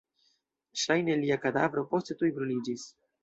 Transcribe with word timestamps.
Ŝajne 0.83 1.17
lia 1.25 1.37
kadavro 1.45 1.85
poste 1.93 2.17
tuj 2.23 2.31
bruliĝis. 2.39 2.89